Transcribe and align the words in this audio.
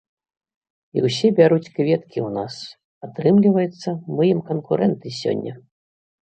І 0.99 1.01
ўсе 1.07 1.27
бяруць 1.39 1.67
кветкі 1.75 2.19
ў 2.27 2.29
нас, 2.37 2.55
атрымліваецца, 3.09 3.89
мы 4.15 4.23
ім 4.33 4.41
канкурэнты 4.49 5.07
сёння. 5.21 5.53